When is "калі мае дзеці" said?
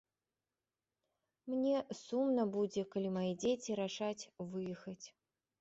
2.97-3.79